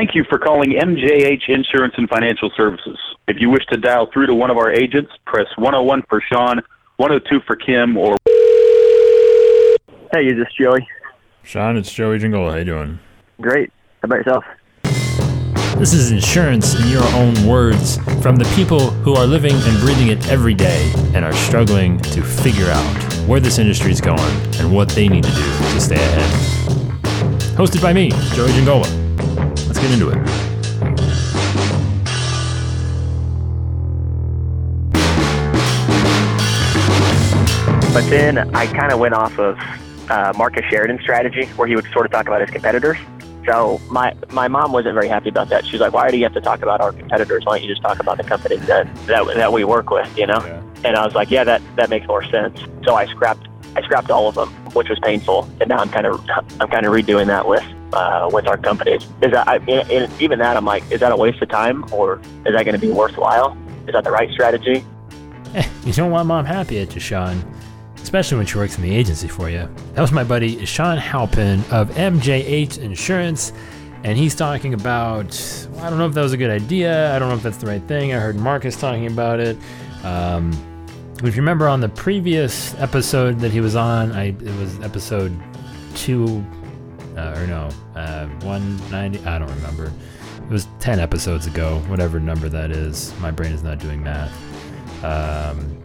[0.00, 2.98] Thank you for calling MJH Insurance and Financial Services.
[3.28, 6.62] If you wish to dial through to one of our agents, press 101 for Sean,
[6.96, 8.16] 102 for Kim, or.
[10.10, 10.88] Hey, is this Joey?
[11.42, 12.50] Sean, it's Joey Jingle.
[12.50, 12.98] How you doing?
[13.42, 13.70] Great.
[14.00, 14.44] How about yourself?
[15.78, 20.08] This is insurance in your own words from the people who are living and breathing
[20.08, 24.18] it every day and are struggling to figure out where this industry is going
[24.54, 25.42] and what they need to do
[25.74, 26.30] to stay ahead.
[27.54, 28.99] Hosted by me, Joey Giangola.
[29.80, 30.50] Get into it.
[37.94, 39.58] But then I kind of went off of
[40.10, 42.98] uh, Marcus Sheridan's strategy, where he would sort of talk about his competitors.
[43.46, 45.64] So my my mom wasn't very happy about that.
[45.64, 47.46] She's like, "Why do you have to talk about our competitors?
[47.46, 50.26] Why don't you just talk about the companies that that, that we work with?" You
[50.26, 50.44] know.
[50.44, 50.62] Yeah.
[50.84, 54.10] And I was like, "Yeah, that that makes more sense." So I scrapped I scrapped
[54.10, 55.48] all of them, which was painful.
[55.58, 56.20] And now I'm kind of
[56.60, 59.02] I'm kind of redoing that with uh, with our companies.
[59.22, 62.20] Is that I, and- even that I'm like, is that a waste of time or
[62.46, 63.56] is that going to be worthwhile?
[63.86, 64.84] Is that the right strategy?
[65.54, 67.42] Eh, you don't want mom happy at you, Sean.
[67.96, 69.68] Especially when she works in the agency for you.
[69.94, 73.52] That was my buddy Sean Halpin of MJH Insurance,
[74.04, 75.28] and he's talking about.
[75.72, 77.14] Well, I don't know if that was a good idea.
[77.14, 78.14] I don't know if that's the right thing.
[78.14, 79.56] I heard Marcus talking about it.
[80.02, 80.52] Um,
[81.22, 85.36] if you remember on the previous episode that he was on, I it was episode
[85.94, 86.42] two,
[87.16, 89.18] uh, or no, uh, one ninety.
[89.24, 89.92] I don't remember.
[90.38, 93.12] It was ten episodes ago, whatever number that is.
[93.20, 94.32] My brain is not doing math.
[95.04, 95.80] Um,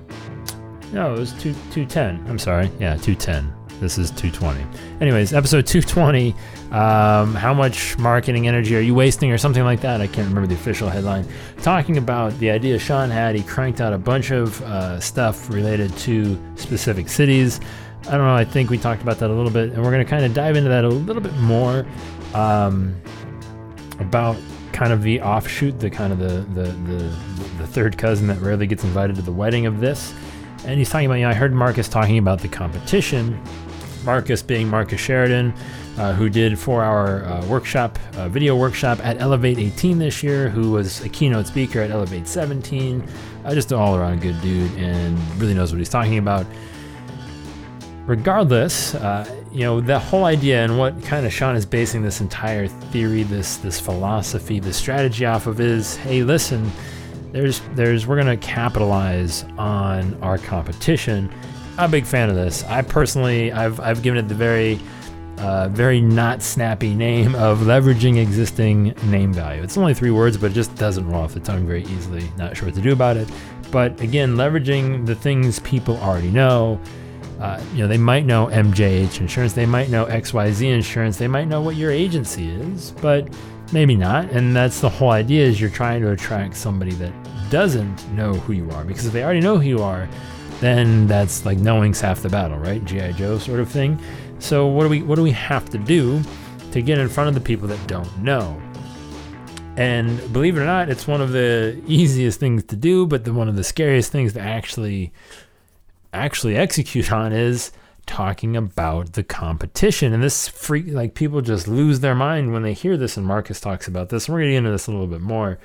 [0.92, 2.26] no, it was two two ten.
[2.28, 2.70] I'm sorry.
[2.80, 3.54] Yeah, two ten.
[3.80, 4.66] This is two twenty.
[5.02, 6.34] Anyways, episode two twenty.
[6.72, 10.02] Um, how much marketing energy are you wasting, or something like that?
[10.02, 11.28] I can't remember the official headline.
[11.62, 13.36] Talking about the idea Sean had.
[13.36, 17.60] He cranked out a bunch of uh, stuff related to specific cities.
[18.08, 18.36] I don't know.
[18.36, 20.34] I think we talked about that a little bit, and we're going to kind of
[20.34, 21.86] dive into that a little bit more
[22.36, 22.96] um,
[24.00, 24.38] about
[24.74, 27.16] kind of the offshoot, the kind of the, the the
[27.58, 30.14] the third cousin that rarely gets invited to the wedding of this.
[30.66, 33.42] And he's talking about, you know, I heard Marcus talking about the competition.
[34.04, 35.54] Marcus being Marcus Sheridan,
[35.98, 40.72] uh, who did four-hour uh, workshop, uh, video workshop at Elevate 18 this year, who
[40.72, 43.04] was a keynote speaker at Elevate 17.
[43.44, 46.46] Uh, just an all-around good dude and really knows what he's talking about
[48.06, 52.22] regardless, uh, you know, the whole idea and what kind of Sean is basing this
[52.22, 56.72] entire theory, this this philosophy, this strategy off of is, hey, listen,
[57.32, 61.32] there's there's we're gonna capitalize on our competition.
[61.78, 62.64] I'm a big fan of this.
[62.66, 64.80] I personally, I've I've given it the very
[65.40, 69.62] uh, very not snappy name of leveraging existing name value.
[69.62, 72.30] It's only three words, but it just doesn't roll off the tongue very easily.
[72.38, 73.30] Not sure what to do about it.
[73.72, 76.80] But again, leveraging the things people already know.
[77.40, 81.48] Uh, you know, they might know MJH Insurance, they might know XYZ Insurance, they might
[81.48, 83.28] know what your agency is, but
[83.74, 84.30] maybe not.
[84.32, 87.14] And that's the whole idea is you're trying to attract somebody that
[87.50, 88.84] doesn't know who you are.
[88.84, 90.08] Because if they already know who you are,
[90.60, 92.84] then that's like knowing's half the battle, right?
[92.86, 93.12] G.I.
[93.14, 94.00] Joe sort of thing.
[94.40, 96.22] So what do we what do we have to do
[96.72, 98.62] to get in front of the people that don't know?
[99.78, 103.34] And believe it or not, it's one of the easiest things to do, but the
[103.34, 105.12] one of the scariest things to actually
[106.16, 107.72] actually execute on is
[108.06, 110.14] talking about the competition.
[110.14, 113.60] And this freak like people just lose their mind when they hear this and Marcus
[113.60, 114.28] talks about this.
[114.28, 115.60] And we're gonna get into this a little bit more.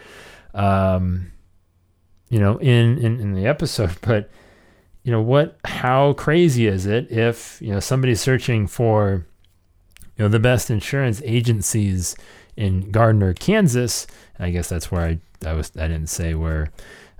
[0.54, 1.32] Um,
[2.28, 4.30] you know, in, in, in the episode, but
[5.02, 9.26] you know, what how crazy is it if, you know, somebody's searching for
[10.16, 12.14] you know the best insurance agencies
[12.56, 14.06] in Gardner, Kansas.
[14.38, 16.70] I guess that's where I, I was I didn't say where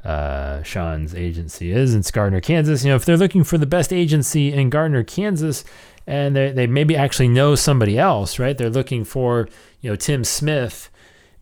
[0.05, 2.85] uh, Sean's agency is in Gardner, Kansas.
[2.85, 5.65] You know, if they're looking for the best agency in Gardner, Kansas,
[6.07, 8.57] and they they maybe actually know somebody else, right?
[8.57, 9.49] They're looking for
[9.81, 10.91] you know Tim Smith,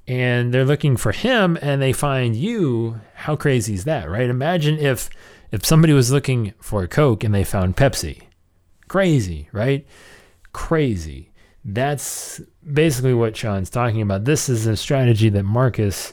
[0.07, 3.01] and they're looking for him, and they find you.
[3.15, 4.29] How crazy is that, right?
[4.29, 5.11] Imagine if
[5.51, 8.23] if somebody was looking for a Coke and they found Pepsi.
[8.89, 9.87] Crazy, right?
[10.53, 11.31] Crazy.
[11.65, 12.41] That's
[12.73, 14.25] basically what Sean's talking about.
[14.25, 16.13] This is a strategy that Marcus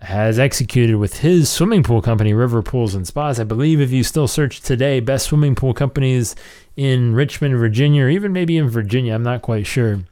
[0.00, 3.40] has executed with his swimming pool company, River Pools and Spas.
[3.40, 6.36] I believe if you still search today, best swimming pool companies
[6.76, 10.04] in Richmond, Virginia, or even maybe in Virginia, I'm not quite sure.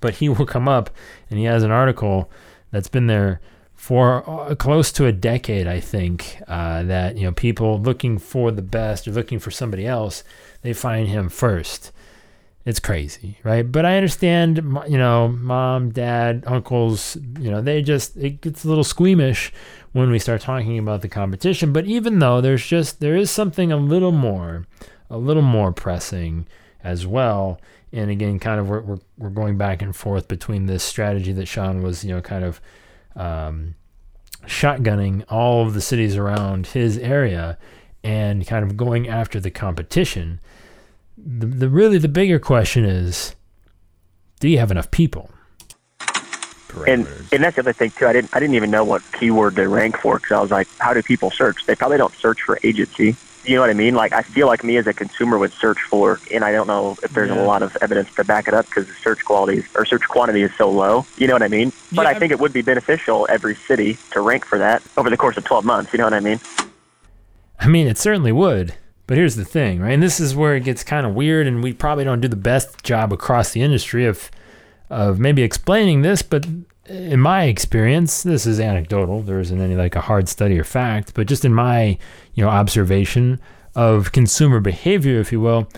[0.00, 0.90] But he will come up
[1.30, 2.30] and he has an article
[2.70, 3.40] that's been there
[3.74, 8.50] for uh, close to a decade, I think, uh, that, you know, people looking for
[8.50, 10.24] the best or looking for somebody else,
[10.62, 11.92] they find him first
[12.68, 13.62] it's crazy, right?
[13.62, 18.68] But I understand, you know, mom, dad, uncles, you know, they just, it gets a
[18.68, 19.54] little squeamish
[19.92, 21.72] when we start talking about the competition.
[21.72, 24.66] But even though there's just, there is something a little more,
[25.08, 26.46] a little more pressing
[26.84, 27.58] as well.
[27.90, 31.46] And again, kind of we're, we're, we're going back and forth between this strategy that
[31.46, 32.60] Sean was, you know, kind of
[33.16, 33.76] um,
[34.44, 37.56] shotgunning all of the cities around his area
[38.04, 40.40] and kind of going after the competition.
[41.26, 43.34] The, the really the bigger question is,
[44.40, 45.30] do you have enough people?
[46.86, 48.06] And and that's the other thing too.
[48.06, 50.68] I didn't I didn't even know what keyword to rank for because I was like,
[50.78, 51.64] how do people search?
[51.66, 53.16] They probably don't search for agency.
[53.44, 53.94] You know what I mean?
[53.94, 56.96] Like I feel like me as a consumer would search for, and I don't know
[57.02, 57.42] if there's Yeah.
[57.42, 60.42] a lot of evidence to back it up because the search quality or search quantity
[60.42, 61.06] is so low.
[61.16, 61.72] You know what I mean?
[61.92, 65.08] But Yeah, I think it would be beneficial every city to rank for that over
[65.08, 65.92] the course of 12 months.
[65.94, 66.38] You know what I mean?
[67.58, 68.74] I mean, it certainly would.
[69.08, 69.92] But here's the thing, right?
[69.92, 72.36] And this is where it gets kind of weird, and we probably don't do the
[72.36, 74.30] best job across the industry of
[74.90, 76.20] of maybe explaining this.
[76.20, 76.46] But
[76.86, 79.22] in my experience, this is anecdotal.
[79.22, 81.96] There isn't any like a hard study or fact, but just in my
[82.34, 83.40] you know observation
[83.74, 85.70] of consumer behavior, if you will,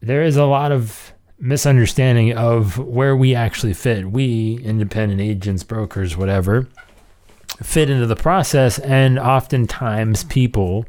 [0.00, 4.08] there is a lot of misunderstanding of where we actually fit.
[4.08, 6.68] We independent agents, brokers, whatever
[7.62, 10.86] fit into the process and oftentimes people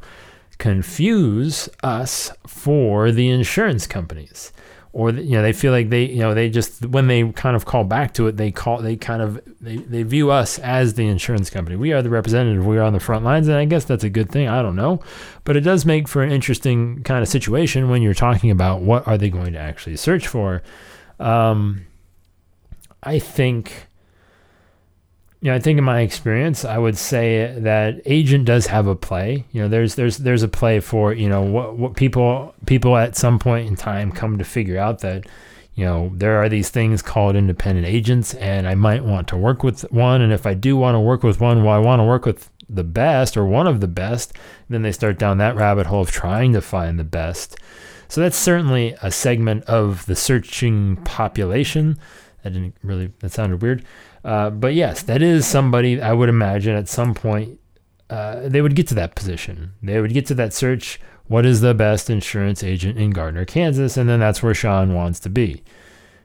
[0.58, 4.52] confuse us for the insurance companies.
[4.92, 7.66] Or you know they feel like they you know they just when they kind of
[7.66, 11.06] call back to it they call they kind of they, they view us as the
[11.06, 11.76] insurance company.
[11.76, 12.64] We are the representative.
[12.64, 13.46] We are on the front lines.
[13.46, 14.48] And i guess that's a good thing.
[14.48, 15.00] I don't know.
[15.44, 19.06] But it does make for an interesting kind of situation when you're talking about what
[19.06, 20.62] are they going to actually search for.
[21.20, 21.86] Um,
[23.02, 23.86] i think
[25.40, 28.96] you know, I think in my experience, I would say that agent does have a
[28.96, 29.44] play.
[29.52, 33.16] You know, there's there's there's a play for you know what what people people at
[33.16, 35.26] some point in time come to figure out that
[35.74, 39.62] you know there are these things called independent agents, and I might want to work
[39.62, 40.22] with one.
[40.22, 42.50] And if I do want to work with one, well, I want to work with
[42.68, 44.32] the best or one of the best.
[44.70, 47.56] Then they start down that rabbit hole of trying to find the best.
[48.08, 51.98] So that's certainly a segment of the searching population.
[52.42, 53.84] That didn't really that sounded weird.
[54.26, 57.60] Uh, but yes, that is somebody I would imagine at some point
[58.10, 59.72] uh, they would get to that position.
[59.80, 61.00] They would get to that search.
[61.28, 63.96] What is the best insurance agent in Gardner, Kansas?
[63.96, 65.62] And then that's where Sean wants to be.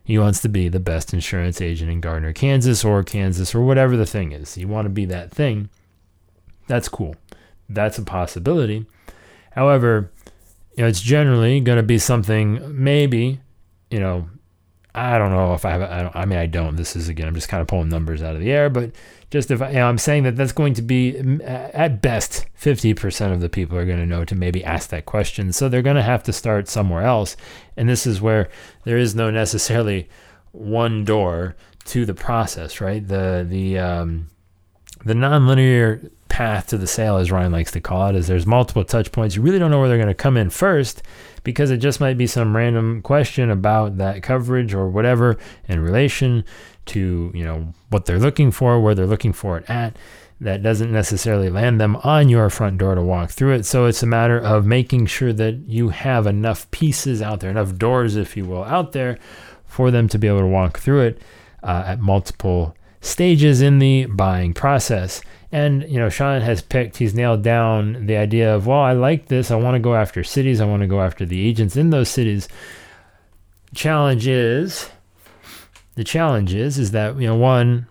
[0.04, 3.96] He wants to be the best insurance agent in Gardner, Kansas, or Kansas, or whatever
[3.96, 4.58] the thing is.
[4.58, 5.70] You want to be that thing.
[6.68, 7.16] That's cool.
[7.70, 8.88] That's a possibility.
[9.52, 10.12] However,
[10.76, 13.42] you know, it's generally going to be something maybe,
[13.92, 14.28] you know,
[14.94, 15.82] I don't know if I have.
[15.82, 16.76] I, don't, I mean, I don't.
[16.76, 17.28] This is again.
[17.28, 18.92] I'm just kind of pulling numbers out of the air, but
[19.30, 23.32] just if I, you know, I'm saying that that's going to be at best 50%
[23.32, 25.54] of the people are going to know to maybe ask that question.
[25.54, 27.38] So they're going to have to start somewhere else,
[27.78, 28.50] and this is where
[28.84, 30.10] there is no necessarily
[30.52, 31.56] one door
[31.86, 33.08] to the process, right?
[33.08, 34.28] The the um,
[35.06, 38.84] the nonlinear path to the sale, as Ryan likes to call it, is there's multiple
[38.84, 39.38] touch points.
[39.38, 41.02] You really don't know where they're going to come in first
[41.44, 46.44] because it just might be some random question about that coverage or whatever in relation
[46.88, 49.98] to you know what they're looking for, where they're looking for it at.
[50.40, 53.64] That doesn't necessarily land them on your front door to walk through it.
[53.64, 57.76] So it's a matter of making sure that you have enough pieces out there, enough
[57.76, 59.20] doors, if you will, out there
[59.68, 61.22] for them to be able to walk through it
[61.62, 65.22] uh, at multiple stages in the buying process.
[65.52, 69.28] And, you know, Sean has picked, he's nailed down the idea of, well, I like
[69.28, 69.52] this.
[69.52, 70.62] I want to go after cities.
[70.62, 72.48] I want to go after the agents in those cities.
[73.74, 74.90] Challenge is,
[75.96, 77.88] the challenge is, is that, you know, one,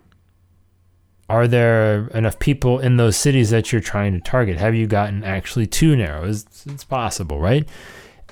[1.28, 4.56] are there enough people in those cities that you're trying to target?
[4.56, 6.28] Have you gotten actually too narrow?
[6.28, 7.68] It's, it's possible, right?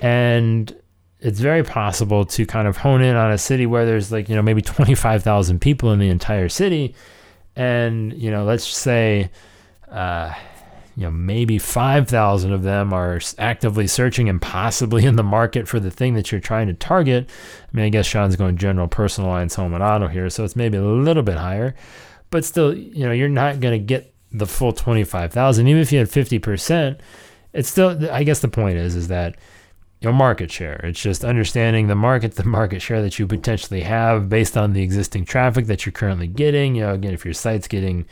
[0.00, 0.74] And
[1.20, 4.36] it's very possible to kind of hone in on a city where there's like, you
[4.36, 6.94] know, maybe 25,000 people in the entire city.
[7.56, 9.30] And, you know, let's say,
[9.90, 10.32] uh,
[10.94, 15.80] you know, maybe 5,000 of them are actively searching and possibly in the market for
[15.80, 17.28] the thing that you're trying to target.
[17.62, 20.56] I mean, I guess Sean's going general personal lines, home and auto here, so it's
[20.56, 21.74] maybe a little bit higher.
[22.30, 25.66] But still, you know, you're not going to get the full 25,000.
[25.66, 26.98] Even if you had 50%,
[27.54, 29.36] it's still, I guess the point is, is that,
[30.00, 30.80] your market share.
[30.84, 34.82] It's just understanding the market, the market share that you potentially have based on the
[34.82, 36.74] existing traffic that you're currently getting.
[36.74, 38.06] You know, again, if your site's getting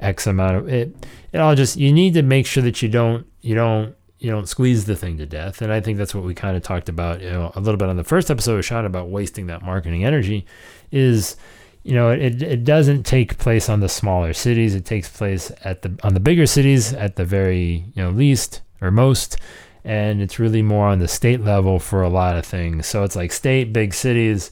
[0.00, 0.94] X amount of it,
[1.32, 4.48] it all just you need to make sure that you don't you don't you don't
[4.48, 5.60] squeeze the thing to death.
[5.60, 7.88] And I think that's what we kind of talked about, you know, a little bit
[7.88, 10.46] on the first episode with Sean about wasting that marketing energy
[10.90, 11.36] is
[11.82, 15.82] you know it, it doesn't take place on the smaller cities it takes place at
[15.82, 19.36] the on the bigger cities at the very you know least or most
[19.84, 22.86] and it's really more on the state level for a lot of things.
[22.86, 24.50] So it's like state, big cities,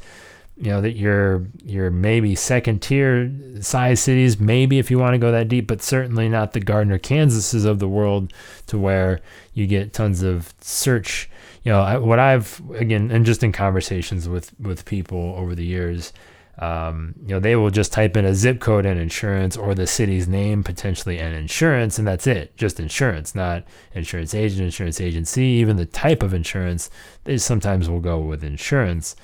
[0.57, 5.19] you know, that you're you're maybe second tier size cities, maybe if you want to
[5.19, 8.33] go that deep, but certainly not the Gardner, Kansases of the world,
[8.67, 9.21] to where
[9.55, 11.31] you get tons of search,
[11.65, 15.65] you know, I, what I've again, and just in conversations with with people over the
[15.65, 16.12] years,
[16.59, 19.87] um, you know, they will just type in a zip code and insurance or the
[19.87, 22.56] city's name potentially and insurance, and that's it.
[22.56, 26.90] Just insurance, not insurance agent, insurance agency, even the type of insurance.
[27.25, 29.16] They sometimes will go with insurance.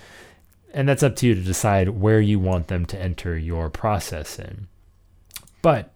[0.73, 4.39] And that's up to you to decide where you want them to enter your process
[4.39, 4.69] in.
[5.61, 5.93] But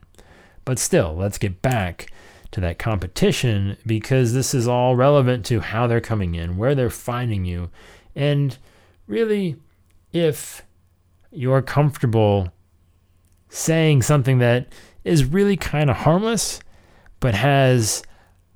[0.64, 2.12] but still, let's get back
[2.52, 6.90] to that competition because this is all relevant to how they're coming in, where they're
[6.90, 7.70] finding you,
[8.14, 8.58] and
[9.06, 9.56] really
[10.12, 10.62] if
[11.32, 12.52] you're comfortable
[13.48, 14.68] saying something that
[15.04, 16.60] is really kind of harmless,
[17.20, 18.02] but has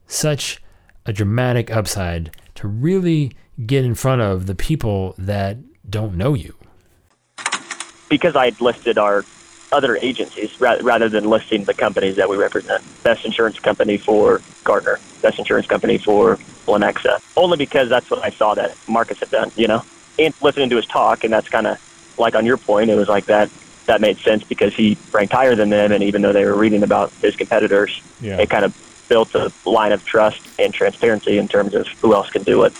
[0.06, 0.62] such
[1.04, 3.33] a dramatic upside to really
[3.66, 5.56] get in front of the people that
[5.88, 6.54] don't know you.
[8.09, 9.25] Because I had listed our
[9.73, 12.85] other agencies rather than listing the companies that we represent.
[13.02, 17.21] Best insurance company for Gardner, best insurance company for Lenexa.
[17.37, 19.83] Only because that's what I saw that Marcus had done, you know?
[20.18, 21.78] And listening to his talk, and that's kind of
[22.18, 23.50] like on your point, it was like that
[23.87, 26.82] that made sense because he ranked higher than them, and even though they were reading
[26.82, 28.38] about his competitors, yeah.
[28.38, 32.28] it kind of built a line of trust and transparency in terms of who else
[32.30, 32.73] can do it.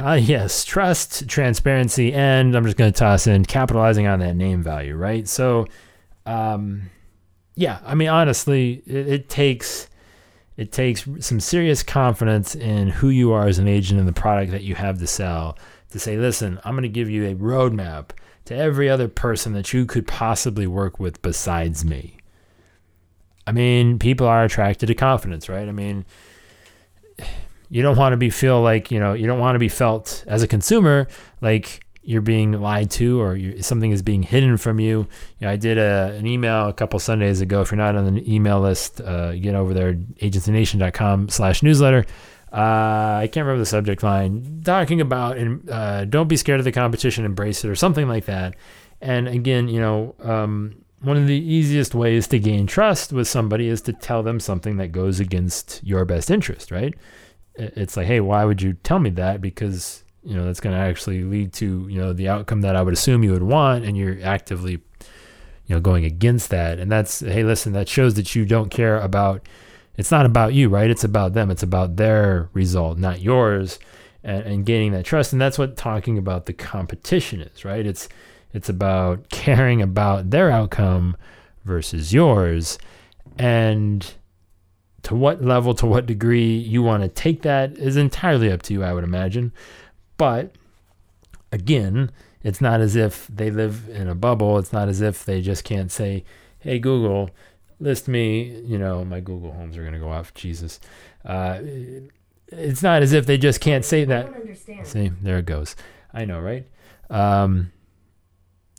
[0.00, 4.62] Uh, yes, trust, transparency, and I'm just going to toss in capitalizing on that name
[4.62, 5.28] value, right?
[5.28, 5.66] So,
[6.24, 6.90] um,
[7.56, 9.88] yeah, I mean, honestly, it, it, takes
[10.56, 14.52] it takes some serious confidence in who you are as an agent and the product
[14.52, 15.58] that you have to sell
[15.92, 18.10] to say, listen, I'm going to give you a roadmap
[18.46, 22.18] to every other person that you could possibly work with besides me.
[23.46, 25.68] I mean, people are attracted to confidence, right?
[25.68, 26.04] I mean,
[27.68, 30.24] you don't want to be feel like you know you don't want to be felt
[30.26, 31.08] as a consumer
[31.40, 35.06] like you're being lied to or something is being hidden from you.
[35.38, 37.60] you know, I did a, an email a couple Sundays ago.
[37.60, 42.04] If you're not on the email list, uh, get over there, agencynation.com slash newsletter
[42.52, 46.64] uh, I can't remember the subject line, talking about and uh, don't be scared of
[46.64, 48.56] the competition, embrace it, or something like that.
[49.00, 53.68] And again, you know, um, one of the easiest ways to gain trust with somebody
[53.68, 56.94] is to tell them something that goes against your best interest, right?
[57.54, 59.40] It's like, hey, why would you tell me that?
[59.40, 62.82] Because you know that's going to actually lead to you know the outcome that I
[62.82, 66.78] would assume you would want, and you're actively you know going against that.
[66.78, 69.48] And that's hey, listen, that shows that you don't care about
[69.96, 70.90] it's not about you, right?
[70.90, 71.50] It's about them.
[71.50, 73.78] It's about their result, not yours,
[74.24, 75.32] and, and gaining that trust.
[75.32, 77.86] And that's what talking about the competition is, right?
[77.86, 78.08] It's
[78.52, 81.16] it's about caring about their outcome
[81.64, 82.78] versus yours,
[83.38, 84.14] and
[85.02, 88.72] to what level, to what degree you want to take that is entirely up to
[88.72, 89.52] you, I would imagine.
[90.16, 90.54] But
[91.50, 92.10] again,
[92.42, 94.58] it's not as if they live in a bubble.
[94.58, 96.24] It's not as if they just can't say,
[96.60, 97.30] "Hey Google,
[97.82, 100.32] list me, you know, my Google Homes are going to go off.
[100.34, 100.80] Jesus.
[101.24, 101.60] Uh,
[102.48, 104.32] it's not as if they just can't say that.
[104.84, 105.74] See, there it goes.
[106.12, 106.66] I know, right?
[107.10, 107.72] Um,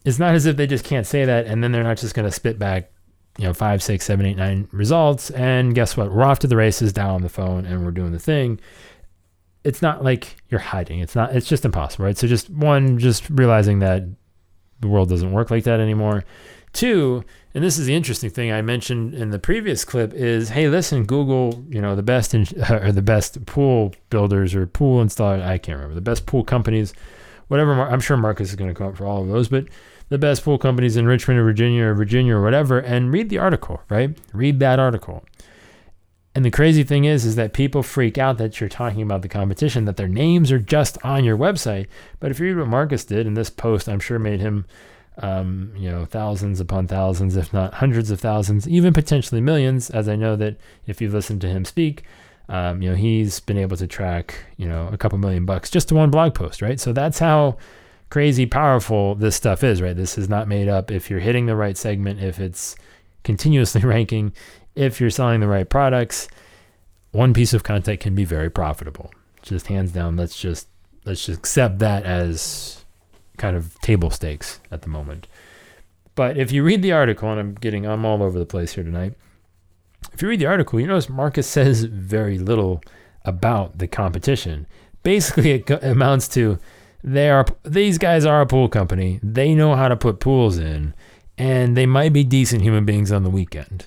[0.06, 2.28] it's not as if they just can't say that and then they're not just going
[2.28, 2.92] to spit back,
[3.38, 5.30] you know, five, six, seven, eight, nine results.
[5.32, 6.12] And guess what?
[6.12, 8.60] We're off to the races, down on the phone, and we're doing the thing.
[9.64, 11.00] It's not like you're hiding.
[11.00, 12.18] It's not, it's just impossible, right?
[12.18, 14.04] So, just one, just realizing that
[14.82, 16.26] the world doesn't work like that anymore.
[16.74, 20.68] Two, and this is the interesting thing I mentioned in the previous clip is, hey,
[20.68, 25.44] listen, Google, you know, the best in, or the best pool builders or pool installers,
[25.44, 26.94] I can't remember, the best pool companies,
[27.48, 27.74] whatever.
[27.74, 29.68] I'm sure Marcus is going to come up for all of those, but
[30.10, 33.38] the best pool companies in Richmond or Virginia or Virginia or whatever, and read the
[33.38, 34.18] article, right?
[34.34, 35.24] Read that article.
[36.36, 39.30] And the crazy thing is, is that people freak out that you're talking about the
[39.30, 41.86] competition, that their names are just on your website.
[42.20, 44.66] But if you read what Marcus did, and this post I'm sure made him
[45.18, 50.10] um, you know, thousands upon thousands, if not hundreds of thousands, even potentially millions, as
[50.10, 52.04] I know that if you've listened to him speak,
[52.50, 55.90] um, you know, he's been able to track, you know, a couple million bucks just
[55.90, 56.80] to one blog post, right?
[56.80, 57.58] So that's how
[58.10, 59.96] crazy powerful this stuff is, right?
[59.96, 60.92] This is not made up.
[60.92, 62.76] If you're hitting the right segment, if it's
[63.24, 64.34] continuously ranking,
[64.76, 66.28] if you're selling the right products,
[67.12, 69.12] one piece of content can be very profitable.
[69.42, 70.68] Just hands down, let's just
[71.06, 72.83] let's just accept that as
[73.38, 75.28] kind of table stakes at the moment.
[76.16, 78.84] But if you read the article, and I'm getting, I'm all over the place here
[78.84, 79.14] tonight.
[80.14, 82.82] If you read the article, you notice Marcus says very little
[83.26, 84.68] about the competition.
[85.02, 86.60] Basically, it amounts to
[87.04, 89.20] they are these guys are a pool company.
[89.22, 90.94] They know how to put pools in,
[91.38, 93.86] and they might be decent human beings on the weekend.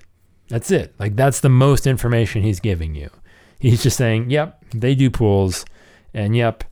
[0.49, 0.95] That's it.
[0.99, 3.11] Like that's the most information he's giving you.
[3.59, 5.65] He's just saying, "Yep, they do pools,
[6.13, 6.65] and yep,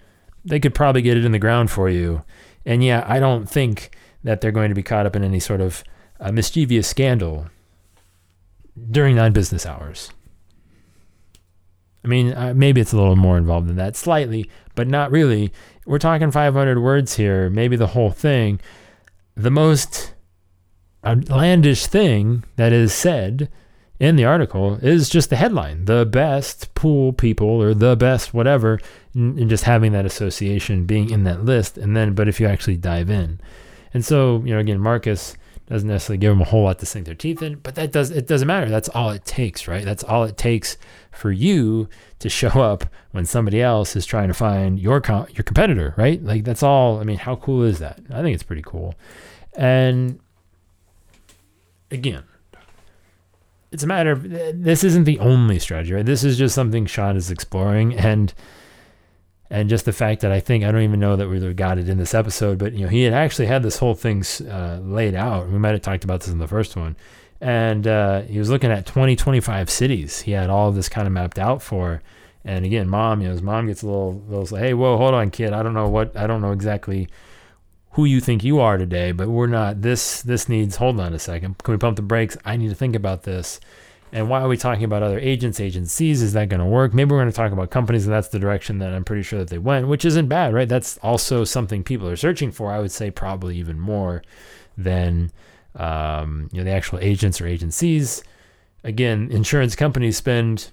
[0.44, 2.22] they could probably get it in the ground for you."
[2.66, 5.60] And yeah, I don't think that they're going to be caught up in any sort
[5.60, 5.84] of
[6.20, 7.46] uh, mischievous scandal
[8.90, 10.10] during non business hours.
[12.04, 15.52] I mean, uh, maybe it's a little more involved than that, slightly, but not really.
[15.86, 18.60] We're talking 500 words here, maybe the whole thing.
[19.34, 20.12] The most
[21.04, 23.50] outlandish thing that is said
[24.00, 28.80] in the article is just the headline the best pool people or the best whatever
[29.14, 32.76] and just having that association being in that list and then but if you actually
[32.76, 33.40] dive in.
[33.92, 35.36] And so you know again marcus
[35.66, 38.10] doesn't necessarily give them a whole lot to sink their teeth in but that does
[38.10, 38.68] it doesn't matter.
[38.68, 39.84] That's all it takes right?
[39.84, 40.76] That's all it takes
[41.12, 45.94] for you to show up when somebody else is trying to find your your competitor
[45.96, 46.22] right?
[46.22, 48.00] Like that's all i mean how cool is that?
[48.10, 48.96] I think it's pretty cool.
[49.56, 50.18] And
[51.92, 52.24] again
[53.74, 56.06] it's a matter of this isn't the only strategy, right?
[56.06, 58.32] This is just something Sean is exploring, and
[59.50, 61.88] and just the fact that I think I don't even know that we got it
[61.88, 65.16] in this episode, but you know he had actually had this whole thing uh, laid
[65.16, 65.50] out.
[65.50, 66.96] We might have talked about this in the first one,
[67.40, 70.20] and uh, he was looking at 20, 25 cities.
[70.20, 72.00] He had all this kind of mapped out for.
[72.46, 75.30] And again, mom, you know, his mom gets a little, little, hey, whoa, hold on,
[75.30, 75.54] kid.
[75.54, 77.08] I don't know what, I don't know exactly
[77.94, 79.82] who you think you are today, but we're not.
[79.82, 80.76] This this needs.
[80.76, 81.58] Hold on a second.
[81.58, 82.36] Can we pump the brakes?
[82.44, 83.60] I need to think about this.
[84.12, 86.22] And why are we talking about other agents, agencies?
[86.22, 86.94] Is that going to work?
[86.94, 89.40] Maybe we're going to talk about companies, and that's the direction that I'm pretty sure
[89.40, 90.68] that they went, which isn't bad, right?
[90.68, 92.70] That's also something people are searching for.
[92.70, 94.22] I would say probably even more
[94.76, 95.32] than
[95.76, 98.22] um, you know the actual agents or agencies.
[98.82, 100.70] Again, insurance companies spend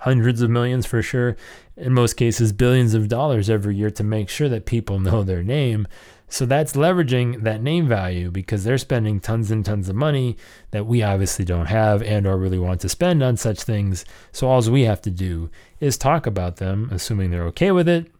[0.00, 1.36] hundreds of millions for sure,
[1.76, 5.42] in most cases billions of dollars every year to make sure that people know their
[5.42, 5.86] name.
[6.28, 10.36] So that's leveraging that name value because they're spending tons and tons of money
[10.72, 14.04] that we obviously don't have and or really want to spend on such things.
[14.32, 18.10] So all we have to do is talk about them, assuming they're okay with it.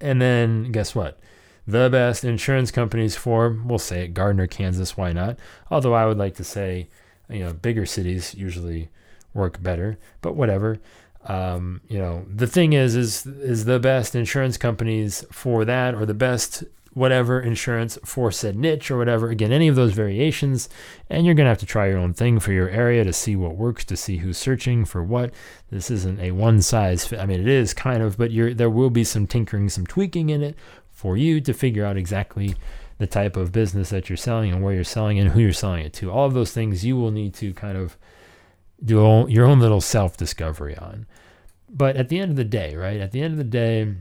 [0.00, 1.18] And then guess what?
[1.66, 5.38] The best insurance companies for, we'll say it, Gardner, Kansas, why not?
[5.70, 6.88] Although I would like to say,
[7.28, 8.90] you know, bigger cities usually
[9.34, 10.78] work better, but whatever.
[11.24, 16.06] Um, you know, the thing is, is is the best insurance companies for that, or
[16.06, 16.62] the best
[16.96, 19.28] whatever insurance for said niche or whatever.
[19.28, 20.70] Again, any of those variations,
[21.10, 23.36] and you're going to have to try your own thing for your area to see
[23.36, 25.30] what works, to see who's searching for what.
[25.70, 27.20] This isn't a one size fit.
[27.20, 30.42] I mean, it is kind of, but there will be some tinkering, some tweaking in
[30.42, 30.56] it
[30.90, 32.56] for you to figure out exactly
[32.96, 35.84] the type of business that you're selling and where you're selling and who you're selling
[35.84, 36.10] it to.
[36.10, 37.98] All of those things you will need to kind of
[38.82, 41.06] do your own little self discovery on.
[41.68, 43.00] But at the end of the day, right?
[43.02, 43.96] At the end of the day,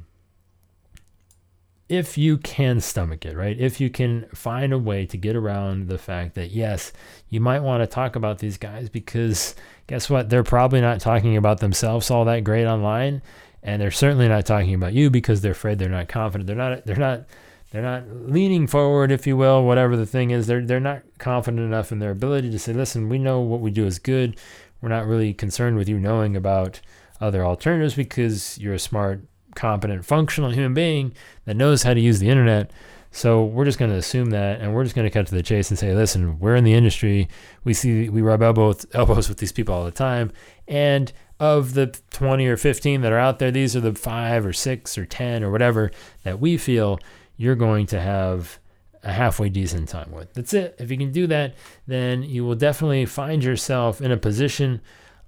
[1.88, 3.60] if you can stomach it, right?
[3.60, 6.92] If you can find a way to get around the fact that, yes,
[7.30, 9.56] you might want to talk about these guys because
[9.88, 10.30] guess what?
[10.30, 13.22] They're probably not talking about themselves all that great online.
[13.62, 16.48] And they're certainly not talking about you because they're afraid they're not confident.
[16.48, 17.26] They're not, they're not,
[17.72, 20.48] they're not leaning forward, if you will, whatever the thing is.
[20.48, 23.72] They're, they're not confident enough in their ability to say, listen, we know what we
[23.72, 24.38] do is good.
[24.82, 26.80] We're not really concerned with you knowing about
[27.20, 29.24] other alternatives because you're a smart
[29.56, 31.14] competent, functional human being
[31.46, 32.72] that knows how to use the internet.
[33.12, 35.42] So we're just going to assume that, and we're just going to cut to the
[35.42, 37.30] chase and say, listen, we're in the industry.
[37.64, 40.32] We see we rub elbows elbows with these people all the time,
[40.68, 44.54] and of the 20 or 15 that are out there, these are the five or
[44.54, 45.92] six or 10 or whatever
[46.24, 47.00] that we feel
[47.38, 48.60] you're going to have
[49.04, 50.34] a halfway decent time with.
[50.34, 50.76] That's it.
[50.80, 51.56] If you can do that,
[51.88, 54.82] then you will definitely find yourself in a position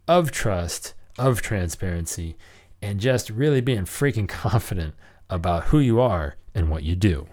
[0.08, 2.38] of trust, of transparency,
[2.82, 4.96] and just really being freaking confident
[5.30, 7.28] about who you are and what you do.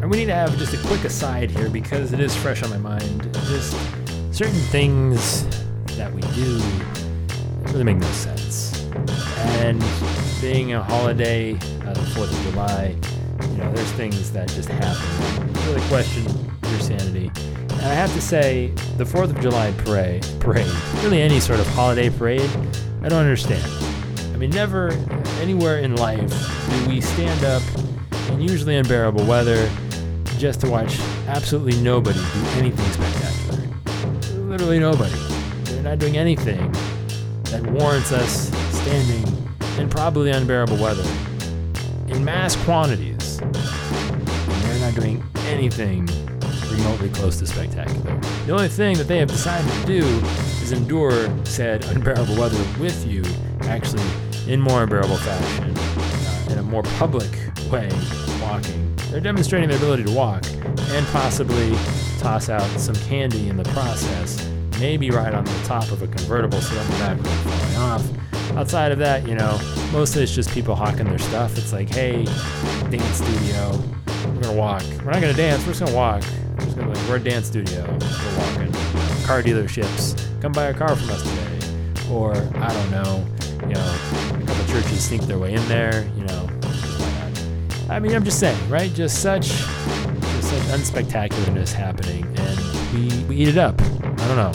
[0.00, 2.70] And we need to have just a quick aside here because it is fresh on
[2.70, 3.24] my mind.
[3.46, 3.76] Just
[4.32, 5.44] certain things
[5.96, 6.62] that we do
[7.72, 8.84] really make no sense.
[9.60, 9.84] And
[10.40, 12.96] being a holiday, uh, the 4th of July,
[13.50, 15.52] you know, there's things that just happen.
[15.66, 16.24] Really question
[16.70, 17.30] your sanity.
[17.88, 20.70] I have to say, the 4th of July parade, parade,
[21.02, 22.50] really any sort of holiday parade,
[23.02, 23.64] I don't understand.
[24.34, 24.90] I mean, never
[25.40, 26.30] anywhere in life
[26.68, 27.62] do we stand up
[28.28, 29.70] in usually unbearable weather
[30.36, 34.46] just to watch absolutely nobody do anything spectacular.
[34.48, 35.16] Literally nobody.
[35.64, 36.70] They're not doing anything
[37.44, 39.48] that warrants us standing
[39.78, 41.08] in probably unbearable weather
[42.08, 43.38] in mass quantities.
[43.38, 46.06] They're not doing anything
[46.70, 48.18] remotely close to spectacular.
[48.46, 50.06] The only thing that they have decided to do
[50.62, 53.24] is endure said unbearable weather with you,
[53.62, 54.02] actually
[54.46, 57.30] in more unbearable fashion, uh, in a more public
[57.70, 57.90] way,
[58.40, 58.96] walking.
[59.10, 61.74] They're demonstrating their ability to walk and possibly
[62.18, 64.50] toss out some candy in the process,
[64.80, 68.56] maybe right on the top of a convertible so that the back won't falling off.
[68.56, 69.58] Outside of that, you know,
[69.92, 71.56] mostly it's just people hawking their stuff.
[71.56, 72.24] It's like, hey,
[72.90, 73.78] dance studio,
[74.26, 74.82] we're gonna walk.
[75.04, 76.22] We're not gonna dance, we're just gonna walk
[76.60, 77.82] Just be like, we're a dance studio.
[77.84, 78.72] We're walking.
[79.24, 80.16] Car dealerships.
[80.40, 82.10] Come buy a car from us today.
[82.10, 83.26] Or I don't know.
[83.62, 83.96] You know,
[84.32, 86.08] a couple churches sneak their way in there.
[86.16, 86.48] You know.
[87.90, 88.92] I mean, I'm just saying, right?
[88.92, 92.58] Just such, just such unspectacularness happening, and
[92.92, 93.80] we we eat it up.
[93.80, 94.52] I don't know.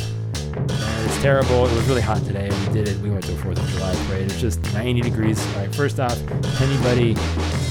[0.56, 1.66] And it's terrible.
[1.66, 2.50] It was really hot today.
[2.68, 2.98] We did it.
[3.00, 4.26] We went to a Fourth of July parade.
[4.26, 5.46] It's just 90 degrees.
[5.48, 5.76] All right.
[5.76, 6.18] First off,
[6.62, 7.16] anybody,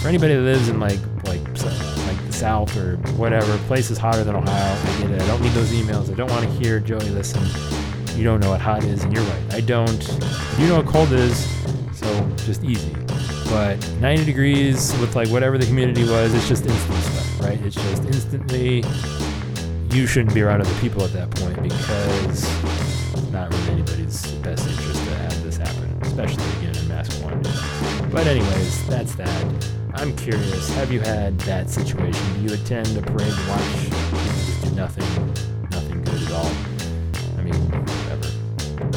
[0.03, 0.99] for anybody that lives in like
[2.43, 4.51] South or whatever, places hotter than Ohio.
[4.75, 5.23] I get it.
[5.23, 6.11] I don't need those emails.
[6.11, 7.09] I don't want to hear Joey.
[7.11, 7.41] Listen,
[8.19, 9.55] you don't know what hot is, and you're right.
[9.55, 10.03] I don't.
[10.59, 11.47] You know what cold is,
[11.97, 12.97] so just easy.
[13.49, 17.61] But 90 degrees with like whatever the humidity was, it's just instant stuff, right?
[17.61, 18.83] It's just instantly.
[19.97, 22.43] You shouldn't be around other people at that point because
[23.31, 27.41] not really anybody's best interest to have this happen, especially again in mask one.
[28.11, 29.82] But anyways, that's that.
[29.95, 30.69] I'm curious.
[30.75, 32.35] Have you had that situation?
[32.35, 33.91] Do you attend a parade watch
[34.63, 35.05] do nothing,
[35.71, 36.51] nothing good at all?
[37.39, 38.29] I mean, whatever.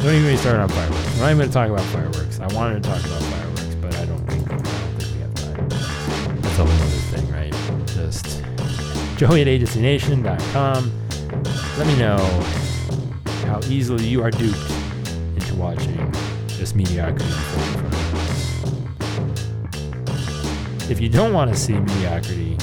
[0.02, 1.16] Don't even started on fireworks.
[1.16, 2.40] We're not even going to talk about fireworks.
[2.40, 5.34] I wanted to talk about fireworks, but I don't think I don't think we have
[5.36, 6.42] time.
[6.42, 7.54] That's a whole other thing, right?
[7.88, 8.44] Just
[9.18, 10.92] Joey at agencynation.com.
[11.78, 12.18] Let me know
[13.46, 14.72] how easily you are duped
[15.36, 16.12] into watching
[16.48, 17.26] just mediocrity
[20.88, 22.58] If you don't want to see mediocrity,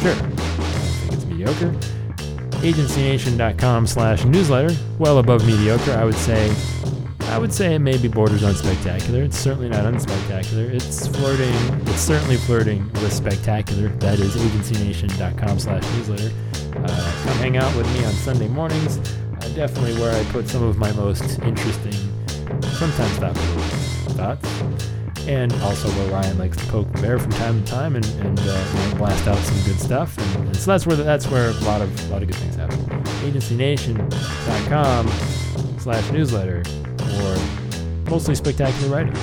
[0.00, 1.72] sure, think it's mediocre.
[2.60, 6.54] AgencyNation.com slash newsletter, well above mediocre, I would say.
[7.28, 9.22] I would say it maybe borders on spectacular.
[9.22, 10.70] It's certainly not unspectacular.
[10.70, 11.52] It's flirting.
[11.86, 13.88] It's certainly flirting with spectacular.
[13.88, 16.30] That is agencynation.com slash newsletter.
[16.76, 18.98] Uh, come hang out with me on Sunday mornings.
[18.98, 21.94] Uh, definitely where I put some of my most interesting,
[22.62, 23.62] sometimes thoughtful
[24.14, 24.95] thoughts.
[25.26, 28.38] And also where Ryan likes to poke the bear from time to time and, and
[28.40, 30.16] uh, blast out some good stuff.
[30.18, 32.36] And, and so that's where the, that's where a lot of a lot of good
[32.36, 32.78] things happen.
[33.24, 35.08] AgencyNation.com
[35.80, 36.62] slash newsletter
[37.20, 37.36] or
[38.08, 39.14] mostly spectacular writing.